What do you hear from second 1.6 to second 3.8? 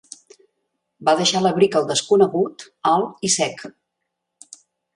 al desconegut alt i sec.